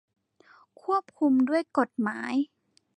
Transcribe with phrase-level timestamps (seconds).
[0.83, 2.33] ควบคุมด้วยกฎหมาย